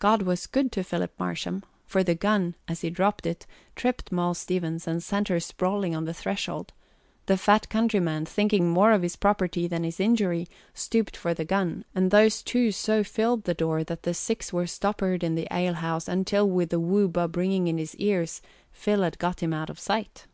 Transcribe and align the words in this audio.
God 0.00 0.22
was 0.22 0.48
good 0.48 0.72
to 0.72 0.82
Philip 0.82 1.14
Marsham, 1.16 1.62
for 1.86 2.02
the 2.02 2.16
gun, 2.16 2.56
as 2.66 2.80
he 2.80 2.90
dropped 2.90 3.24
it, 3.24 3.46
tripped 3.76 4.10
Moll 4.10 4.34
Stevens 4.34 4.88
and 4.88 5.00
sent 5.00 5.28
her 5.28 5.38
sprawling 5.38 5.94
on 5.94 6.06
the 6.06 6.12
threshold; 6.12 6.72
the 7.26 7.36
fat 7.36 7.68
countryman, 7.68 8.26
thinking 8.26 8.68
more 8.68 8.90
of 8.90 9.02
his 9.02 9.14
property 9.14 9.68
than 9.68 9.84
his 9.84 10.00
injury, 10.00 10.48
stooped 10.74 11.16
for 11.16 11.34
the 11.34 11.44
gun; 11.44 11.84
and 11.94 12.10
those 12.10 12.42
two 12.42 12.72
so 12.72 13.04
filled 13.04 13.44
the 13.44 13.54
door 13.54 13.84
that 13.84 14.02
the 14.02 14.12
six 14.12 14.52
were 14.52 14.66
stoppered 14.66 15.22
in 15.22 15.36
the 15.36 15.46
alehouse 15.54 16.08
until 16.08 16.50
with 16.50 16.70
the 16.70 16.80
whoo 16.80 17.06
bub 17.06 17.36
ringing 17.36 17.68
in 17.68 17.78
his 17.78 17.94
ears 17.94 18.42
Phil 18.72 19.02
had 19.04 19.20
got 19.20 19.38
him 19.40 19.52
out 19.54 19.70
of 19.70 19.78
sight. 19.78 20.26